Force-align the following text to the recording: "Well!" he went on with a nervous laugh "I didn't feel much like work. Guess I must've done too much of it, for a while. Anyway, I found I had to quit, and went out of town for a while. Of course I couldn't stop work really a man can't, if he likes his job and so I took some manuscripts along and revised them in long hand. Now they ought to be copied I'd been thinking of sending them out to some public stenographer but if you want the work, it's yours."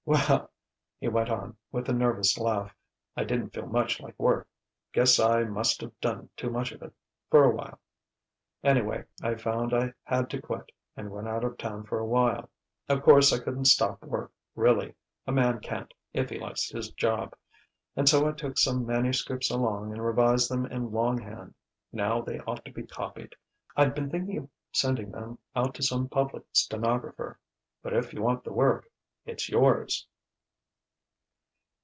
"Well!" 0.03 0.49
he 0.99 1.07
went 1.09 1.29
on 1.29 1.57
with 1.71 1.87
a 1.87 1.93
nervous 1.93 2.35
laugh 2.37 2.75
"I 3.15 3.23
didn't 3.23 3.51
feel 3.51 3.67
much 3.67 4.01
like 4.01 4.17
work. 4.19 4.47
Guess 4.93 5.19
I 5.19 5.43
must've 5.43 5.93
done 6.01 6.29
too 6.35 6.49
much 6.49 6.71
of 6.73 6.81
it, 6.81 6.91
for 7.29 7.43
a 7.45 7.55
while. 7.55 7.79
Anyway, 8.63 9.05
I 9.21 9.35
found 9.35 9.73
I 9.75 9.93
had 10.03 10.27
to 10.31 10.41
quit, 10.41 10.71
and 10.97 11.11
went 11.11 11.27
out 11.29 11.43
of 11.45 11.57
town 11.59 11.83
for 11.85 11.99
a 11.99 12.05
while. 12.05 12.49
Of 12.89 13.03
course 13.03 13.31
I 13.31 13.39
couldn't 13.39 13.65
stop 13.65 14.01
work 14.03 14.33
really 14.55 14.95
a 15.27 15.31
man 15.31 15.59
can't, 15.61 15.93
if 16.13 16.29
he 16.31 16.37
likes 16.39 16.67
his 16.71 16.91
job 16.91 17.33
and 17.95 18.09
so 18.09 18.27
I 18.27 18.31
took 18.33 18.57
some 18.57 18.85
manuscripts 18.87 19.49
along 19.51 19.93
and 19.93 20.03
revised 20.03 20.49
them 20.51 20.65
in 20.65 20.91
long 20.91 21.19
hand. 21.21 21.53
Now 21.93 22.21
they 22.21 22.39
ought 22.39 22.65
to 22.65 22.71
be 22.73 22.87
copied 22.87 23.35
I'd 23.77 23.93
been 23.93 24.09
thinking 24.09 24.37
of 24.39 24.49
sending 24.73 25.11
them 25.11 25.37
out 25.55 25.75
to 25.75 25.83
some 25.83 26.09
public 26.09 26.43
stenographer 26.53 27.39
but 27.83 27.93
if 27.93 28.13
you 28.13 28.21
want 28.23 28.43
the 28.43 28.51
work, 28.51 28.87
it's 29.23 29.47
yours." 29.49 30.07